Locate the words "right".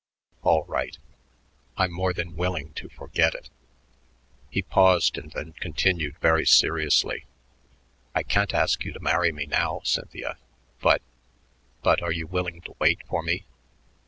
0.63-0.97